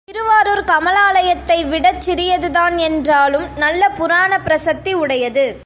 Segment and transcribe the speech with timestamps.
[0.05, 5.55] திருவாரூர் கமலாலயத்தை விடச் சிறியதுதான் என்றாலும் நல்ல புராணப் பிரசித்தி உடையது.